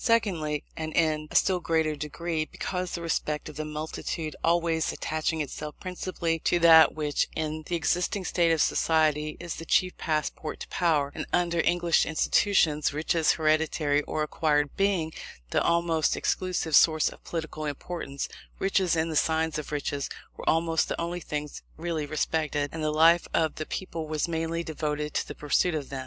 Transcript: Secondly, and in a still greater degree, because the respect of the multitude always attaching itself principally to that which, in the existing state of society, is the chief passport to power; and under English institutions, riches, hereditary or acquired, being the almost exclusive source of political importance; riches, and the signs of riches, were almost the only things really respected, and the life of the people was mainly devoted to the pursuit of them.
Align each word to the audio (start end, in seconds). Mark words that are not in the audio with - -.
Secondly, 0.03 0.63
and 0.75 0.91
in 0.95 1.27
a 1.29 1.35
still 1.35 1.59
greater 1.59 1.95
degree, 1.95 2.45
because 2.45 2.95
the 2.95 3.03
respect 3.03 3.47
of 3.49 3.55
the 3.55 3.63
multitude 3.65 4.35
always 4.43 4.91
attaching 4.91 5.41
itself 5.41 5.75
principally 5.79 6.39
to 6.39 6.57
that 6.57 6.95
which, 6.95 7.27
in 7.35 7.61
the 7.67 7.75
existing 7.75 8.25
state 8.25 8.51
of 8.51 8.63
society, 8.63 9.37
is 9.39 9.57
the 9.57 9.63
chief 9.63 9.95
passport 9.99 10.59
to 10.61 10.67
power; 10.69 11.11
and 11.13 11.27
under 11.31 11.59
English 11.61 12.07
institutions, 12.07 12.91
riches, 12.91 13.33
hereditary 13.33 14.01
or 14.05 14.23
acquired, 14.23 14.75
being 14.75 15.13
the 15.51 15.61
almost 15.61 16.17
exclusive 16.17 16.75
source 16.75 17.09
of 17.09 17.23
political 17.23 17.65
importance; 17.65 18.27
riches, 18.57 18.95
and 18.95 19.11
the 19.11 19.15
signs 19.15 19.59
of 19.59 19.71
riches, 19.71 20.09
were 20.35 20.49
almost 20.49 20.87
the 20.89 20.99
only 20.99 21.19
things 21.19 21.61
really 21.77 22.07
respected, 22.07 22.71
and 22.73 22.83
the 22.83 22.89
life 22.89 23.27
of 23.35 23.53
the 23.57 23.67
people 23.67 24.07
was 24.07 24.27
mainly 24.27 24.63
devoted 24.63 25.13
to 25.13 25.27
the 25.27 25.35
pursuit 25.35 25.75
of 25.75 25.89
them. 25.89 25.99